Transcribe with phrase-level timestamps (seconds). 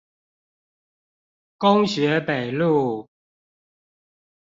[1.59, 3.07] 工學北路